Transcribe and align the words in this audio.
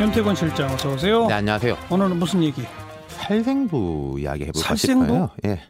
윤태권 0.00 0.34
실장 0.34 0.70
어서 0.72 0.92
오세요. 0.92 1.26
네, 1.26 1.34
안녕하세요. 1.34 1.76
오늘은 1.90 2.18
무슨 2.18 2.42
얘기? 2.42 2.62
살생부 3.08 4.16
이야기 4.20 4.44
해볼까 4.44 4.68
살생부? 4.68 5.04
싶어요. 5.04 5.30
예. 5.46 5.62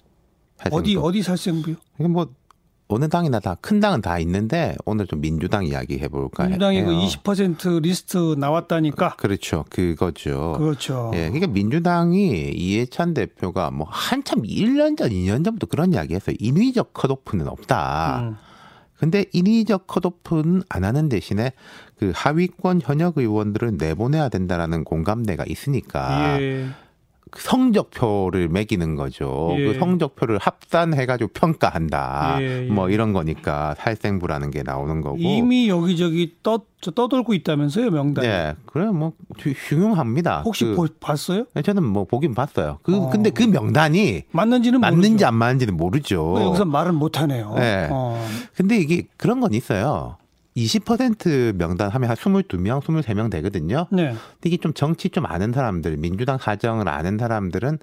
살생부. 0.57 0.77
어디 0.77 0.97
어디 0.97 1.23
살생부요? 1.23 1.77
이게 1.99 2.09
뭐 2.09 2.29
어느 2.89 3.09
당이나 3.09 3.41
다 3.41 3.57
큰 3.61 3.81
당은 3.81 4.01
다 4.01 4.19
있는데 4.21 4.77
오늘 4.85 5.07
좀 5.07 5.21
민주당 5.21 5.65
이야기 5.67 5.99
해볼까 6.01 6.45
민주당이 6.45 6.83
그 6.85 6.93
해요. 6.93 7.01
20% 7.09 7.83
리스트 7.83 8.35
나왔다니까. 8.39 9.15
그렇죠. 9.17 9.65
그거죠. 9.71 10.55
그렇죠. 10.59 11.11
예, 11.15 11.29
그러니까 11.29 11.47
민주당이 11.49 12.51
이해찬 12.53 13.15
대표가 13.15 13.71
뭐 13.71 13.87
한참 13.91 14.43
1년 14.43 14.97
전, 14.97 15.11
2년 15.11 15.45
전부터 15.45 15.67
그런 15.67 15.93
이야기 15.93 16.15
했어요. 16.15 16.35
인위적 16.41 16.93
컷오프는 16.95 17.47
없다. 17.49 18.21
음. 18.23 18.37
근데 18.99 19.25
인위적 19.33 19.87
컷오프는 19.87 20.63
안 20.69 20.85
하는 20.85 21.09
대신에 21.09 21.53
그 21.99 22.13
하위권 22.15 22.81
현역 22.83 23.19
의원들을 23.19 23.77
내보내야 23.77 24.29
된다라는 24.29 24.85
공감대가 24.85 25.45
있으니까 25.47 26.41
예. 26.41 26.69
그 27.31 27.43
성적표를 27.43 28.49
매기는 28.49 28.95
거죠. 28.95 29.55
예. 29.59 29.67
그 29.73 29.79
성적표를 29.79 30.39
합산해가지고 30.39 31.31
평가한다. 31.35 32.37
예, 32.41 32.67
예. 32.67 32.71
뭐 32.71 32.89
이런 32.89 33.13
거니까 33.13 33.75
살생부라는 33.79 34.51
게 34.53 34.63
나오는 34.63 35.01
거고. 35.01 35.17
이미 35.19 35.69
여기저기 35.69 36.37
떠저 36.43 36.93
떠돌고 36.95 37.35
있다면서요 37.35 37.91
명단. 37.91 38.23
네, 38.25 38.55
그래 38.67 38.87
뭐 38.87 39.13
흉- 39.39 39.55
흉흉합니다. 39.57 40.43
혹시 40.43 40.65
그- 40.65 40.77
보, 40.77 40.87
봤어요? 41.01 41.47
네, 41.55 41.63
저는 41.63 41.83
뭐 41.83 42.05
보긴 42.05 42.33
봤어요. 42.35 42.79
그 42.85 42.97
어. 42.97 43.11
근데 43.11 43.31
그 43.31 43.43
명단이 43.43 44.23
맞는지는 44.31 44.81
맞는지 44.81 45.09
모르죠. 45.11 45.27
안 45.27 45.35
맞는지는 45.35 45.77
모르죠. 45.77 46.23
뭐 46.23 46.43
여기서 46.43 46.65
말은 46.65 46.95
못 46.95 47.21
하네요. 47.21 47.55
네. 47.57 47.89
어. 47.91 48.25
근데 48.55 48.77
이게 48.79 49.09
그런 49.17 49.41
건 49.41 49.53
있어요. 49.53 50.17
20% 50.57 51.55
명단 51.57 51.91
하면 51.91 52.09
한 52.09 52.17
22명, 52.17 52.81
23명 52.83 53.31
되거든요. 53.31 53.87
네. 53.91 54.09
근데 54.09 54.19
이게 54.47 54.57
좀 54.57 54.73
정치 54.73 55.11
좀 55.11 55.27
아는 55.27 55.53
사람들, 55.53 55.97
민주당 55.99 56.39
사정을 56.39 56.89
아는 56.89 57.19
사람들은 57.19 57.79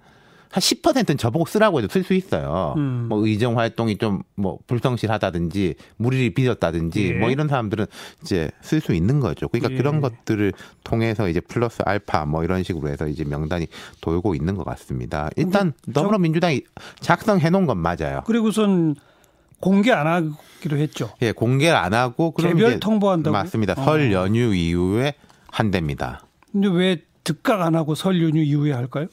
한 0.52 0.62
10%는 0.62 1.18
저보고 1.18 1.46
쓰라고 1.46 1.80
해도 1.80 1.88
쓸 1.88 2.04
수 2.04 2.14
있어요. 2.14 2.76
음. 2.78 3.08
뭐 3.10 3.26
의정 3.26 3.58
활동이 3.58 3.98
좀 3.98 4.24
뭐 4.36 4.60
불성실하다든지 4.68 5.76
무리를 5.98 6.32
빚었다든지 6.32 7.14
예. 7.14 7.14
뭐 7.14 7.30
이런 7.30 7.48
사람들은 7.48 7.86
이제 8.22 8.52
쓸 8.62 8.82
수 8.82 8.94
있는 8.94 9.20
거죠. 9.20 9.48
그러니까 9.48 9.74
예. 9.74 9.78
그런 9.78 10.02
것들을 10.02 10.54
통해서 10.84 11.30
이제 11.30 11.40
플러스 11.40 11.82
알파 11.86 12.26
뭐 12.26 12.44
이런 12.44 12.64
식으로 12.64 12.90
해서 12.90 13.08
이제 13.08 13.24
명단이 13.24 13.68
돌고 14.02 14.36
있는 14.36 14.56
것 14.56 14.64
같습니다. 14.66 15.30
일단 15.36 15.74
더불어민주당이 15.94 16.62
작성해 17.00 17.50
놓은 17.50 17.66
건 17.66 17.78
맞아요. 17.78 18.22
그리고선 18.26 18.96
공개 19.64 19.94
안 19.94 20.08
하기로 20.08 20.78
했죠. 20.78 21.12
예, 21.22 21.32
공개를 21.32 21.78
안 21.78 21.94
하고 21.94 22.32
그럼 22.32 22.58
개별 22.58 22.82
통보한다고. 22.82 23.32
맞습니다. 23.32 23.76
어. 23.78 23.86
설 23.86 24.12
연휴 24.12 24.54
이후에 24.54 25.14
한대입니다. 25.48 26.26
근데 26.52 26.68
왜 26.68 27.02
즉각 27.24 27.62
안 27.62 27.74
하고 27.74 27.96
설 27.96 28.22
연휴 28.22 28.42
이후에 28.42 28.74
할까요? 28.74 29.08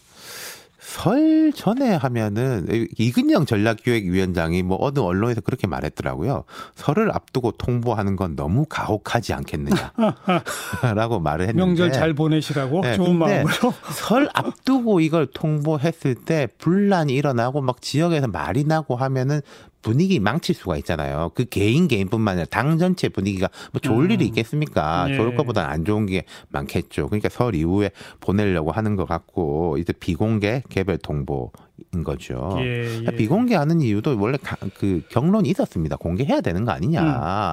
설 0.81 1.53
전에 1.55 1.95
하면은 1.95 2.67
이근영 2.99 3.47
전략기획위원장이 3.47 4.65
뭐 4.65 4.77
어느 4.81 4.99
언론에서 4.99 5.41
그렇게 5.41 5.69
말했더라고요. 5.69 6.43
설을 6.75 7.15
앞두고 7.15 7.53
통보하는 7.53 8.17
건 8.17 8.35
너무 8.35 8.67
가혹하지 8.69 9.33
않겠느냐라고 9.35 11.21
말을 11.23 11.49
했는데 11.49 11.65
명절 11.65 11.93
잘 11.93 12.13
보내시라고 12.15 12.81
네, 12.81 12.97
좋은 12.97 13.17
마음으로. 13.17 13.73
설 13.93 14.29
앞두고 14.35 14.99
이걸 14.99 15.29
통보했을 15.33 16.17
때 16.17 16.49
분란이 16.59 17.15
일어나고 17.15 17.61
막 17.61 17.81
지역에서 17.81 18.27
말이 18.27 18.65
나고 18.65 18.97
하면은 18.97 19.43
분위기 19.83 20.21
망칠 20.21 20.55
수가 20.55 20.77
있잖아요. 20.79 21.31
그 21.35 21.45
개인 21.45 21.89
개인뿐만 21.89 22.33
아니라 22.33 22.47
당 22.51 22.79
전체 22.79 23.09
분위기가 23.09 23.49
뭐 23.73 23.81
좋을 23.81 24.07
음. 24.07 24.11
일이 24.11 24.27
있겠습니까? 24.27 25.07
예. 25.11 25.17
좋을 25.17 25.35
것보다는 25.37 25.71
안 25.71 25.85
좋은 25.85 26.07
게 26.07 26.25
많겠죠. 26.51 27.07
그러니까 27.09 27.29
설 27.29 27.55
이후에 27.55 27.91
보내려고 28.21 28.73
하는 28.73 28.97
것 28.97 29.07
같고 29.07 29.79
이제 29.79 29.93
비공개 29.93 30.63
개별 30.69 30.99
통보 30.99 31.53
인 31.95 32.05
거죠. 32.05 32.57
예, 32.59 33.05
예. 33.07 33.17
비공개하는 33.17 33.81
이유도 33.81 34.21
원래 34.21 34.37
가- 34.43 34.59
그 34.79 35.03
경론이 35.09 35.49
있었습니다. 35.49 35.97
공개해야 35.97 36.43
되는 36.43 36.67
거 36.67 36.73
아니냐. 36.73 37.01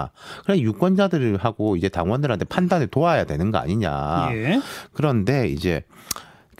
음. 0.04 0.44
그래 0.46 0.60
유권자들을 0.60 1.38
하고 1.38 1.78
이제 1.78 1.88
당원들한테 1.88 2.44
판단을 2.46 2.88
도와야 2.88 3.24
되는 3.24 3.52
거 3.52 3.58
아니냐. 3.58 4.30
예. 4.34 4.60
그런데 4.92 5.48
이제 5.48 5.82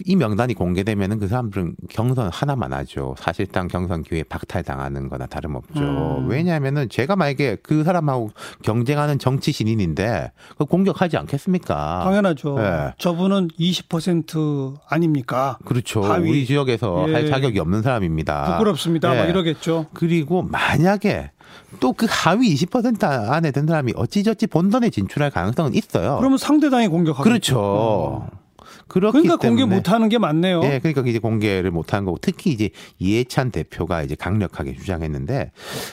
이 0.06 0.16
명단이 0.16 0.54
공개되면은 0.54 1.20
그 1.20 1.28
사람들은 1.28 1.76
경선 1.90 2.30
하나만 2.32 2.74
하죠. 2.74 3.16
사실상 3.18 3.68
경선 3.68 4.04
기회 4.04 4.24
박탈당하는 4.24 5.10
거나 5.10 5.26
다름없죠. 5.26 5.80
음. 5.80 6.30
왜냐하면은 6.30 6.90
제가 6.90 7.16
만약에 7.16 7.58
그 7.64 7.84
사람하고 7.84 8.32
경쟁하는 8.64 9.18
정치 9.20 9.52
신인인데 9.52 10.32
그 10.58 10.66
공격하지 10.66 11.18
않겠습니까? 11.18 12.02
당연하죠. 12.04 12.56
네. 12.60 12.94
저분은 12.98 13.50
20% 13.60 14.76
아닙니까? 14.88 15.58
그렇죠. 15.66 16.02
하위. 16.04 16.30
우리 16.30 16.46
지역에서 16.46 17.06
예. 17.10 17.14
할 17.14 17.28
자격이 17.28 17.60
없는 17.60 17.82
사람입니다. 17.82 18.58
부끄럽습니다. 18.58 19.14
예. 19.16 19.20
막 19.20 19.30
이러겠죠. 19.30 19.88
그리고 19.94 20.44
만약에 20.44 21.32
또그 21.80 22.08
하위 22.10 22.54
20% 22.54 23.04
안에 23.32 23.52
든 23.52 23.68
사람이 23.68 23.94
어찌저찌 23.96 24.48
본선에 24.48 24.90
진출할 24.90 25.32
가능성은 25.32 25.76
있어요. 25.76 26.18
그러면 26.18 26.38
상대당이 26.38 26.88
공격하겠죠. 26.88 27.24
그렇죠. 27.24 27.60
어. 27.60 28.30
그렇기 28.88 29.12
그러니까 29.12 29.38
공개 29.38 29.62
때문에 29.62 29.76
못 29.76 29.90
하는 29.90 30.10
게 30.10 30.18
맞네요. 30.18 30.62
예, 30.64 30.80
그러니까 30.80 31.02
이제 31.06 31.20
공개를 31.20 31.72
못한 31.72 32.06
거고 32.06 32.18
특히 32.22 32.52
이제 32.52 32.70
이해찬 33.00 33.52
대표가 33.52 34.04
이제 34.04 34.16
강력하게 34.16 34.76
주장했는데 34.76 35.52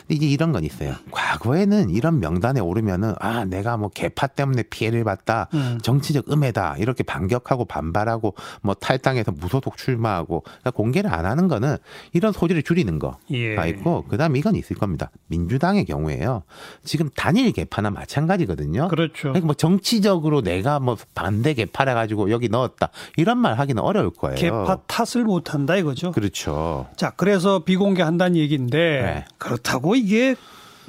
이제 0.09 0.27
이런 0.27 0.53
건 0.53 0.65
있어요. 0.65 0.95
과거에는 1.11 1.91
이런 1.91 2.21
명단에 2.21 2.61
오르면은 2.61 3.15
아 3.21 3.45
내가 3.45 3.77
뭐 3.77 3.89
개파 3.89 4.29
때문에 4.29 4.65
피해를 4.65 5.05
봤다, 5.05 5.49
음. 5.55 5.79
정치적 5.83 6.31
음해다 6.31 6.77
이렇게 6.79 7.03
반격하고 7.03 7.65
반발하고 7.65 8.35
뭐 8.63 8.75
탈당해서 8.75 9.33
무소속 9.33 9.77
출마하고 9.77 10.41
그러니까 10.41 10.71
공개를 10.71 11.13
안 11.13 11.27
하는 11.27 11.49
거는 11.49 11.77
이런 12.13 12.33
소지를 12.33 12.63
줄이는 12.63 12.99
거가 12.99 13.19
예. 13.33 13.69
있고 13.69 14.05
그다음 14.09 14.37
에 14.37 14.39
이건 14.39 14.55
있을 14.55 14.77
겁니다. 14.77 15.11
민주당의 15.29 15.85
경우에요. 15.85 16.43
지금 16.85 17.09
단일 17.17 17.53
개파나 17.53 17.91
마찬가지거든요. 17.91 18.89
그렇죠. 18.89 19.29
그러니까 19.29 19.47
뭐 19.47 19.55
정치적으로 19.55 20.43
내가 20.43 20.79
뭐 20.79 20.97
반대 21.15 21.55
개파래 21.55 21.95
가지고 21.95 22.31
여기 22.31 22.49
넣었 22.49 22.77
다 22.85 22.91
이런 23.17 23.39
말 23.39 23.59
하기는 23.59 23.83
어려울 23.83 24.11
거예요. 24.11 24.37
개파 24.37 24.79
탓을 24.87 25.25
못 25.25 25.55
한다 25.55 25.77
이거죠. 25.77 26.13
그렇죠. 26.13 26.87
자, 26.97 27.11
그래서 27.11 27.61
비공개한다는 27.61 28.37
얘기인데 28.37 28.79
네. 28.79 29.25
그렇다고 29.39 29.95
이게 29.95 30.35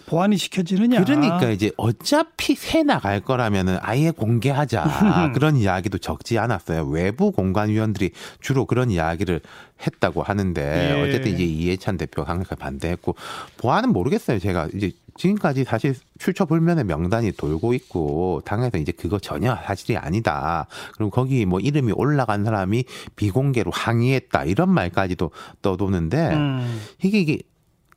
보완이 0.08 0.38
시켜지느냐? 0.38 1.04
그러니까 1.04 1.50
이제 1.50 1.72
어차피 1.78 2.54
새 2.54 2.84
나갈 2.84 3.22
거라면은 3.22 3.80
아예 3.82 4.12
공개하자 4.12 5.32
그런 5.34 5.58
이야기도 5.58 5.98
적지 5.98 6.38
않았어요. 6.38 6.86
외부 6.86 7.32
공관위원들이 7.32 8.12
주로 8.40 8.66
그런 8.66 8.92
이야기를 8.92 9.42
했다고 9.86 10.22
하는데 10.22 10.62
예. 10.62 11.02
어쨌든 11.02 11.34
이제 11.34 11.44
이해찬 11.44 11.98
대표가 11.98 12.28
강력하게 12.28 12.60
반대했고 12.60 13.16
보안은 13.58 13.94
모르겠어요. 13.94 14.38
제가 14.38 14.68
이제 14.76 14.92
지금까지 15.18 15.64
사실 15.64 15.96
출처 16.20 16.46
불면의 16.46 16.84
명단이 16.84 17.32
돌고 17.34 17.74
있고 17.74 18.42
당에서 18.46 18.78
이제 18.78 18.92
그거 18.92 19.20
전혀 19.20 19.56
사실이 19.56 19.98
아니다. 19.98 20.68
그리고 20.98 21.10
거기 21.10 21.46
뭐 21.46 21.60
이름이 21.60 21.94
올라간 21.96 22.44
사람이 22.44 22.84
비공개로 23.16 23.72
항의했다 23.72 24.46
이런 24.46 24.70
말까지도 24.70 25.32
떠도는데 25.62 26.34
음. 26.34 26.82
이게 27.04 27.20
이게 27.20 27.40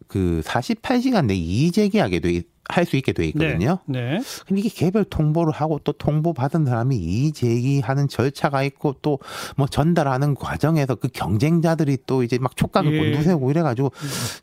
그 0.07 0.43
48시간 0.45 1.27
내 1.27 1.35
이의 1.35 1.71
제기하게 1.73 2.21
돼 2.21 2.43
할 2.69 2.85
수 2.85 2.97
있게 2.97 3.13
돼 3.13 3.27
있거든요. 3.29 3.79
네. 3.87 4.19
네. 4.19 4.21
근데 4.47 4.61
이게 4.61 4.69
개별 4.69 5.05
통보를 5.05 5.53
하고 5.53 5.81
또 5.83 5.93
통보 5.93 6.35
받은 6.35 6.67
사람이 6.67 6.97
이의 6.97 7.33
제기하는 7.33 8.09
절차가 8.09 8.63
있고 8.63 8.95
또 9.03 9.19
뭐 9.57 9.67
전달하는 9.67 10.35
과정에서 10.35 10.95
그 10.95 11.09
경쟁자들이 11.09 11.99
또 12.07 12.23
이제 12.23 12.39
막 12.39 12.55
촉각을 12.57 12.93
예. 12.93 12.99
곤두세우고 12.99 13.51
이래가지고 13.51 13.91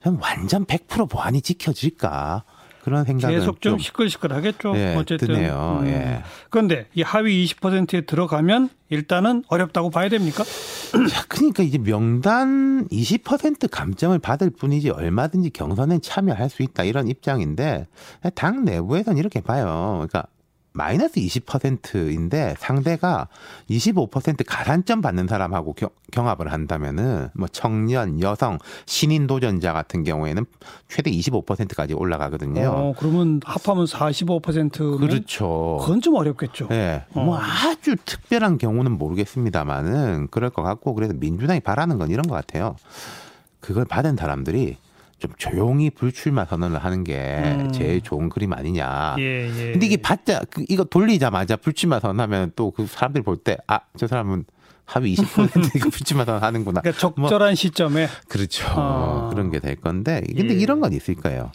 저는 0.04 0.20
완전 0.20 0.66
100% 0.66 1.10
보안이 1.10 1.42
지켜질까 1.42 2.44
그런 2.86 3.04
생각을 3.04 3.40
계속 3.40 3.62
좀 3.62 3.80
시끌시끌하겠죠. 3.80 4.74
예, 4.76 4.94
어쨌든. 4.96 5.30
드네요. 5.30 5.82
예. 5.86 6.22
그런데 6.52 6.86
이 6.94 7.02
하위 7.02 7.44
20%에 7.44 8.02
들어가면 8.02 8.70
일단은 8.90 9.44
어렵다고 9.48 9.90
봐야 9.90 10.08
됩니까? 10.08 10.44
자, 11.10 11.26
그러니까 11.28 11.64
이제 11.64 11.80
명단 11.80 12.88
20% 12.90 13.72
감점을 13.72 14.20
받을 14.20 14.52
뿐이지 14.52 14.92
얼마든지 14.92 15.50
경선에 15.50 15.98
참여할 15.98 16.52
수 16.52 16.62
있다 16.62 16.84
이런 16.84 17.08
입장인데 17.08 17.88
당 18.36 18.66
내부에서는 18.66 19.18
이렇게 19.18 19.42
봐요. 19.42 20.06
그러니까 20.08 20.28
마이너스 20.80 21.22
20%인데 21.22 22.54
상대가 22.60 23.30
25% 23.70 24.44
가산점 24.46 25.00
받는 25.02 25.26
사람하고 25.28 25.72
겨- 25.74 25.90
경합을 26.12 26.52
한다면은 26.52 27.30
뭐 27.34 27.48
청년, 27.50 28.20
여성, 28.22 28.58
신인 28.86 29.26
도전자 29.26 29.72
같은 29.72 30.04
경우에는 30.04 30.46
최대 30.90 31.10
25%까지 31.12 31.94
올라가거든요. 31.94 32.70
어, 32.70 32.94
그러면 32.98 33.40
합하면 33.46 33.86
45%면 33.86 34.98
그렇죠. 35.00 35.78
그건 35.82 36.02
좀 36.02 36.16
어렵겠죠. 36.16 36.68
예, 36.72 37.06
어. 37.14 37.22
뭐 37.24 37.40
아주 37.40 37.96
특별한 38.04 38.58
경우는 38.58 38.92
모르겠습니다만은 38.98 40.28
그럴 40.30 40.50
것 40.50 40.62
같고 40.62 40.94
그래서 40.94 41.14
민주당이 41.16 41.62
바라는 41.62 41.98
건 41.98 42.10
이런 42.10 42.28
것 42.28 42.36
같아요. 42.36 42.76
그걸 43.62 43.86
받은 43.86 44.18
사람들이 44.18 44.78
좀 45.20 45.32
조용히 45.38 45.90
불출마 45.90 46.46
선언을 46.46 46.84
하는 46.84 47.04
게 47.04 47.42
음. 47.58 47.72
제일 47.72 48.02
좋은 48.02 48.30
그림 48.30 48.54
아니냐. 48.54 49.16
예, 49.20 49.48
예. 49.48 49.72
근데 49.72 49.86
이게 49.86 49.98
받자 49.98 50.42
그 50.50 50.66
이거 50.68 50.84
돌리자마자 50.84 51.56
불출마 51.56 52.00
선언하면 52.00 52.52
또 52.56 52.72
그 52.72 52.86
사람들이 52.86 53.24
볼 53.24 53.38
때 53.44 53.58
아 53.68 53.80
저 53.98 54.08
사람은 54.08 54.46
하위 54.86 55.16
20% 55.16 55.76
이거 55.76 55.90
불출마 55.90 56.26
선언하는구나. 56.26 56.82
그러니까 56.82 57.00
적절한 57.00 57.56
시점에 57.56 58.08
그렇죠. 58.28 58.66
아. 58.70 59.30
그런 59.32 59.50
게 59.52 59.60
될 59.60 59.76
건데 59.78 60.22
근데 60.36 60.54
예. 60.56 60.60
이런 60.60 60.80
건 60.82 60.92
있을 60.94 61.16
거예요. 61.16 61.52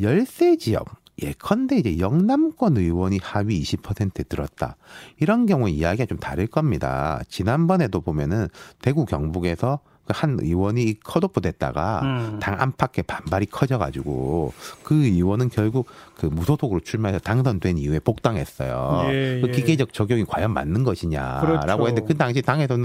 열세 0.00 0.56
지역 0.56 0.86
예컨대 1.22 1.76
이제 1.76 1.98
영남권 2.00 2.76
의원이 2.76 3.20
하위 3.22 3.62
20%에 3.62 4.24
들었다. 4.24 4.76
이런 5.20 5.46
경우 5.46 5.68
이야기가 5.68 6.06
좀 6.06 6.18
다를 6.18 6.48
겁니다. 6.48 7.20
지난번에도 7.28 8.00
보면은 8.00 8.48
대구 8.82 9.04
경북에서 9.04 9.78
그 9.84 9.93
한 10.08 10.38
의원이 10.40 11.00
컷오프 11.00 11.40
됐다가 11.40 12.00
음. 12.02 12.38
당 12.40 12.60
안팎의 12.60 13.04
반발이 13.06 13.46
커져가지고 13.46 14.52
그 14.82 14.94
의원은 14.94 15.48
결국 15.48 15.86
그 16.16 16.26
무소속으로 16.26 16.80
출마해서 16.80 17.18
당선된 17.20 17.78
이후에 17.78 17.98
복당했어요. 18.00 19.06
예, 19.08 19.40
그 19.42 19.48
예. 19.48 19.52
기계적 19.52 19.92
적용이 19.92 20.24
과연 20.24 20.52
맞는 20.52 20.84
것이냐라고 20.84 21.46
그렇죠. 21.46 21.86
했는데 21.86 22.02
그 22.06 22.16
당시 22.16 22.42
당에서는 22.42 22.84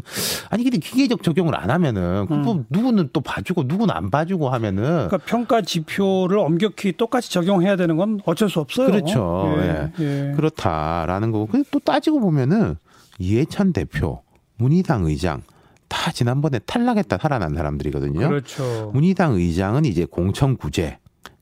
아니 0.49 0.63
근데 0.63 0.77
기계적 0.77 1.23
적용을 1.23 1.55
안 1.55 1.69
하면은 1.69 2.25
그뭐 2.27 2.63
누구는 2.69 3.09
또 3.11 3.21
봐주고 3.21 3.63
누구는 3.63 3.93
안 3.93 4.09
봐주고 4.09 4.49
하면은 4.49 4.83
음. 4.83 5.07
그러니까 5.07 5.17
평가 5.17 5.61
지표를 5.61 6.39
엄격히 6.39 6.93
똑같이 6.93 7.31
적용해야 7.31 7.75
되는 7.75 7.97
건 7.97 8.21
어쩔 8.25 8.49
수 8.49 8.59
없어요. 8.59 8.87
그렇죠. 8.87 9.55
예, 9.57 9.91
예. 9.99 10.33
그렇다라는 10.35 11.31
거고 11.31 11.47
근데 11.47 11.67
또 11.71 11.79
따지고 11.79 12.19
보면은 12.21 12.75
이해찬 13.19 13.73
대표, 13.73 14.21
문희상 14.57 15.05
의장 15.05 15.41
다 15.89 16.11
지난번에 16.11 16.59
탈락했다 16.59 17.17
살아난 17.17 17.53
사람들이거든요. 17.55 18.29
그렇죠. 18.29 18.91
문희상 18.93 19.33
의장은 19.33 19.85
이제 19.85 20.05
공천구제, 20.05 20.99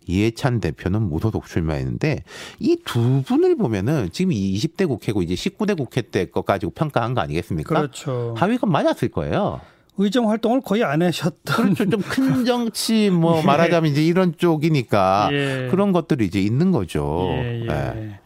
이해찬 0.07 0.61
대표는 0.61 1.01
무소속 1.03 1.45
출마했는데 1.47 2.23
이 2.59 2.77
두 2.85 3.21
분을 3.23 3.57
보면은 3.57 4.09
지금 4.13 4.31
이 4.31 4.55
20대 4.57 4.87
국회고 4.87 5.21
이제 5.21 5.35
19대 5.35 5.75
국회 5.77 6.01
때거 6.01 6.41
가지고 6.43 6.71
평가한 6.71 7.13
거 7.13 7.19
아니겠습니까? 7.21 7.75
그렇죠. 7.75 8.33
하위가 8.37 8.65
맞았을 8.67 9.09
거예요. 9.09 9.59
의정 9.97 10.29
활동을 10.29 10.61
거의 10.61 10.83
안 10.83 11.01
하셨던 11.01 11.73
그렇죠. 11.73 11.89
좀큰 11.89 12.45
정치 12.45 13.09
뭐 13.09 13.39
예. 13.39 13.43
말하자면 13.43 13.91
이제 13.91 14.05
이런 14.05 14.33
쪽이니까 14.37 15.29
예. 15.33 15.67
그런 15.71 15.91
것들이 15.91 16.25
이제 16.25 16.39
있는 16.39 16.71
거죠. 16.71 17.27
예, 17.31 17.63
예. 17.63 17.67
예. 17.69 18.19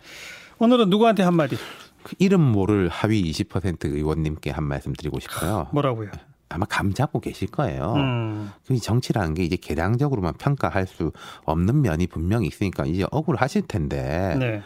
오늘은 0.60 0.90
누구한테 0.90 1.24
한마디? 1.24 1.58
그 2.04 2.16
이름 2.20 2.42
모를 2.42 2.90
하위 2.90 3.24
20% 3.32 3.86
의원님께 3.86 4.50
한 4.52 4.64
말씀 4.64 4.94
드리고 4.94 5.20
싶어요. 5.20 5.68
뭐라고요? 5.72 6.10
아마 6.50 6.66
감 6.66 6.94
잡고 6.94 7.22
계실 7.22 7.50
거예요. 7.50 7.94
음. 7.96 8.52
그 8.68 8.78
정치라는 8.78 9.36
게 9.36 9.44
이제 9.44 9.56
계량적으로만 9.56 10.34
평가할 10.34 10.86
수 10.86 11.12
없는 11.46 11.82
면이 11.82 12.08
분명히 12.08 12.48
있으니까 12.48 12.86
이제 12.86 13.06
억울하실 13.10 13.64
텐데 13.68 14.36
네. 14.38 14.62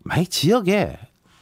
만약 0.00 0.28
지역에 0.30 0.98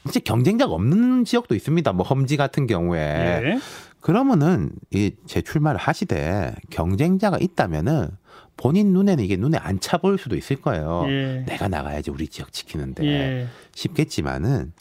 이제 0.07 0.21
경쟁자가 0.21 0.73
없는 0.75 1.25
지역도 1.25 1.55
있습니다. 1.55 1.93
뭐 1.95 2.05
험지 2.07 2.37
같은 2.37 2.67
경우에 2.67 3.01
예. 3.01 3.59
그러면은 4.01 4.71
이 4.91 5.13
재출마를 5.27 5.79
하시되 5.81 6.55
경쟁자가 6.71 7.39
있다면은 7.39 8.09
본인 8.57 8.93
눈에는 8.93 9.25
이게 9.25 9.37
눈에 9.37 9.57
안 9.59 9.79
차 9.81 9.97
보일 9.97 10.19
수도 10.19 10.37
있을 10.37 10.57
거예요. 10.57 11.05
예. 11.09 11.45
내가 11.47 11.69
나가야지 11.69 12.11
우리 12.11 12.29
지역 12.29 12.53
지키는데 12.53 13.07
예. 13.07 13.47
쉽겠지만은 13.75 14.73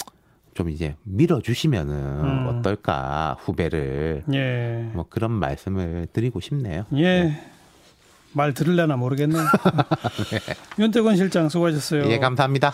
좀 0.59 0.69
이제 0.69 0.97
밀어주시면은 1.03 1.94
음. 1.94 2.47
어떨까 2.50 3.38
후배를 3.39 4.23
예. 4.33 4.89
뭐 4.91 5.06
그런 5.09 5.31
말씀을 5.31 6.07
드리고 6.11 6.41
싶네요. 6.41 6.83
예. 6.95 7.41
말 8.33 8.53
들을려나 8.53 8.97
모르겠네요. 8.97 9.41
윤태권 10.77 11.15
실장 11.15 11.47
수고하셨어요. 11.47 12.11
예, 12.11 12.19
감사합니다. 12.19 12.73